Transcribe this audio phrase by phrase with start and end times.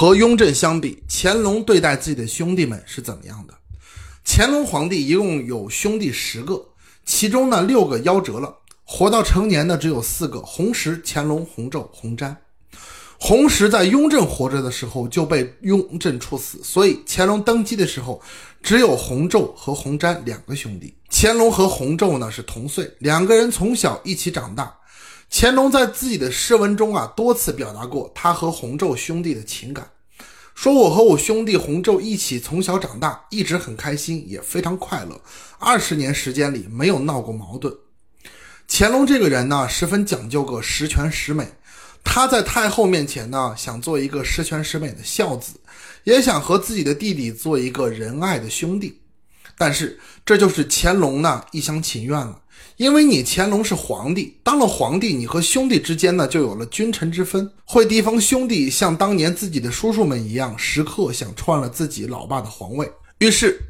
[0.00, 3.54] 和雍正相比，乾隆对待自己的兄弟们是怎么样的？
[4.24, 6.64] 乾隆皇帝一共有兄弟十个，
[7.04, 12.32] 其中呢六个夭折了，活到成年的只有四个：弘时、乾隆、弘昼、弘瞻。
[13.18, 18.22] 弘时在雍正活着的时候就被雍正处死，所以乾隆登基的时候
[18.62, 20.94] 只有弘昼和弘瞻两个兄弟。
[21.10, 24.77] 乾隆和弘昼呢是同岁，两个人从小一起长大。
[25.30, 29.90] 乾隆在自己的诗文中啊多次表达过他和弘昼兄弟的情感，
[30.54, 35.20] 说我和我兄弟弘昼一起从小长大，一直很开心，也非常快乐。
[35.58, 37.72] 二十年时间里没有闹过矛盾。
[38.66, 41.46] 乾隆这个人呢十分讲究个十全十美。
[42.04, 45.60] 他在太后面前呢，想做一个十全十美的孝子，
[46.04, 48.98] 也想和自己的弟弟做一个仁爱的兄弟。
[49.58, 52.40] 但是这就是乾隆呢一厢情愿了，
[52.76, 62.90] 因为你乾隆是皇帝，当了皇帝，你和兄弟之间呢就有了君臣之分，会提防兄弟像当年自己的叔叔们一样，时刻想篡了自己老爸的皇位。
[63.18, 63.60] 于是。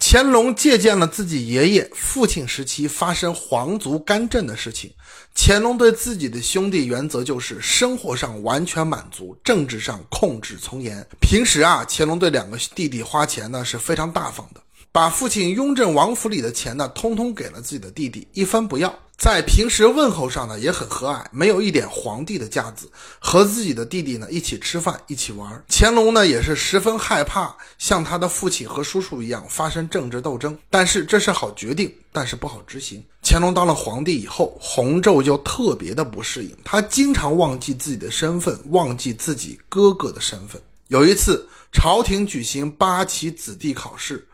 [0.00, 4.88] 乾隆借鉴了自己爷爷、父亲时期发生皇族干政的事情。
[5.34, 11.04] 乾隆对自己的兄弟原则就是生活上完全满足，政治上控制从严。
[11.20, 18.98] 平时啊，乾隆对两个弟弟花钱呢是非常大方的，把父亲雍正王府里的钱呢通通给了自己的弟弟，一分不要。
[19.16, 25.64] 在平时问候上呢也很和蔼，没有一点皇帝的架子，和自己的弟弟呢一起吃饭，一起玩。
[25.68, 33.04] 乾隆呢也是十分害怕像他的父亲和叔叔一样发生政治斗争，但是这是好决定，但是不好执行。
[33.24, 40.62] 乾隆当了皇帝以后，弘昼就特别的不适应，他经常忘记自己的身份，忘记自己哥哥的身份。
[40.86, 44.24] 有一次，朝廷举行八旗子弟考试，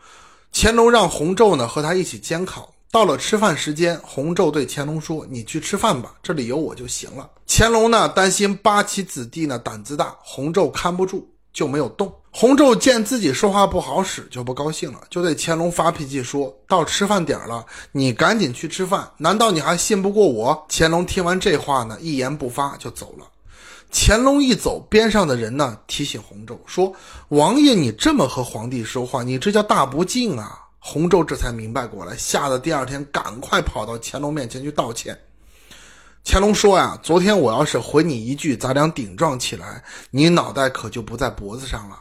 [0.57, 2.71] 乾隆让弘昼呢和他一起监考。
[2.89, 12.09] 到了吃饭时间，弘昼对乾隆说：“你去吃饭吧，这里有我就行了。”乾隆呢担心八旗子弟呢胆子大，弘昼看不住，就没有动。
[12.31, 20.65] 弘昼见自己说话不好使，就不高兴了，就对乾隆发脾气，说到吃饭点了，你赶紧去吃饭，难道你还信不过我？
[20.69, 23.25] 乾隆听完这话呢，一言不发就走了。
[23.91, 26.93] 乾隆一走，边上的人呢提醒弘昼说
[27.29, 35.17] ：“王爷，你这么和皇帝说话，你这叫大不敬啊！”洪州这才明白过来，吓得第二天赶快跑到乾隆面前去道歉。
[36.23, 41.99] 乾隆说：“呀，昨天我要是回你一句，咱俩顶撞起来，你脑袋可就不在脖子上了。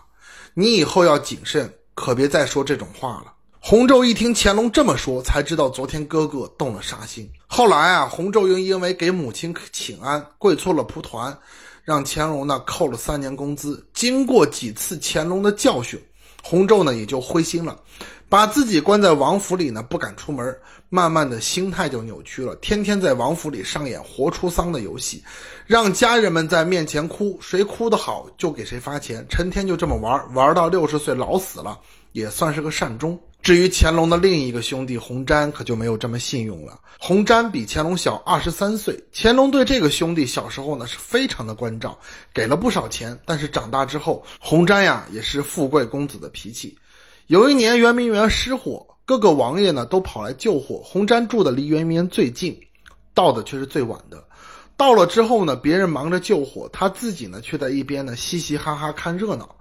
[0.52, 3.32] 你以后要谨慎，可别再说这种话了。”
[3.66, 7.30] 洪州一听乾隆这么说，才知道昨天哥哥动了杀心。
[7.46, 11.34] 后来啊，洪州又因为给母亲请安，跪错了蒲团，
[11.84, 13.86] 让乾隆呢扣了三年工资。
[13.92, 16.02] 经过几次乾隆的教训，
[16.42, 17.78] 洪昼呢也就灰心了。
[18.28, 20.56] 把自己关在王府里呢，不敢出门，
[20.88, 25.22] 慢慢的心态就扭曲了，天天在王府里上演活出丧的游戏，
[25.66, 31.78] 让家人们在面前哭，谁哭得好就给谁发钱，成天就这么玩，玩到六十岁老死了，
[32.14, 33.20] 也算是个善终。
[33.42, 36.80] 至于乾隆的另一个兄弟弘瞻，可就没有这么信用了。
[36.98, 41.98] 弘瞻比乾隆小二十三岁，乾隆对这个兄弟小时候呢是非常的关照，
[42.32, 46.78] 给了不少钱，但是长大之后，弘瞻呀也是富贵公子的脾气。
[47.26, 50.80] 有一年圆明园失火，各个王爷呢都跑来救火。
[50.84, 52.58] 洪瞻住的离圆明园最近，
[53.12, 54.24] 到的却是最晚的。
[54.76, 59.54] 到了之后呢，别人忙着救火，他自己呢却在一边呢嘻嘻哈哈看热闹。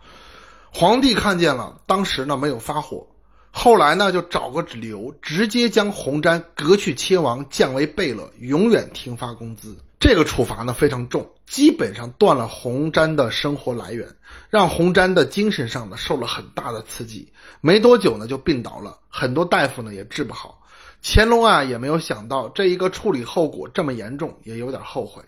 [0.76, 3.06] 皇帝看见了，当时呢没有发火，
[3.52, 9.78] 后来呢就找个理由，直接将洪瞻革去亲王，降为贝勒，永远停发工资。
[10.00, 14.08] 这个处罚呢非常重，基本上断了洪瞻的生活来源，
[14.50, 17.32] 让洪瞻的精神上呢受了很大的刺激。
[17.62, 20.60] 没多久呢就病倒了，很多大夫呢也治不好。
[21.04, 25.22] 乾隆啊也没有想到这一个处理后果这么严重，也有点后悔，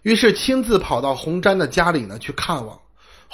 [0.00, 2.80] 于是亲自跑到洪瞻的家里呢去看望。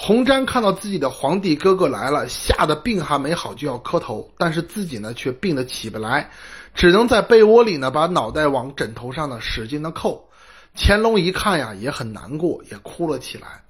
[0.03, 6.31] 洪瞻看到自己的皇帝哥哥来了，吓得病还没好就要磕头，但是自己呢却病得起不来，
[6.73, 10.27] 只能在被窝里呢把脑袋往枕头上呢使劲的扣。
[10.75, 13.63] 乾隆一看呀，也很难过，也哭了起来，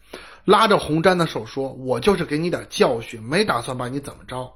[0.46, 4.50] 拉着洪瞻的手说：“我就是给你点教训，没打算把你怎么着。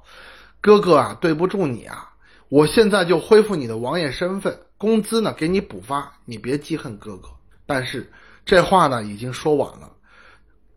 [0.62, 2.10] 哥哥啊，对不住你啊！
[2.48, 7.28] 我现在就恢复你的王爷身份，工资呢给你补发，你别记恨哥哥。”
[7.66, 8.10] 但是
[8.46, 9.90] 这话呢已经说晚了。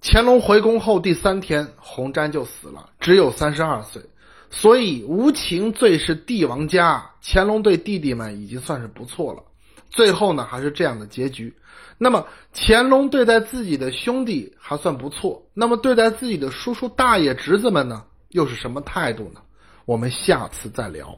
[0.01, 4.01] 乾隆回宫后第三天，弘瞻就死了，只有三十二岁。
[4.50, 9.44] 所以无情最是帝王家，乾隆对弟弟们已经算是不错了。
[9.90, 11.54] 最后呢，还是这样的结局。
[11.98, 19.42] 那么乾隆对待自己的兄弟还算不错，那么对待自己的叔叔、大爷、侄子们呢，又是什么态度呢？
[19.86, 21.18] 我们下次再聊。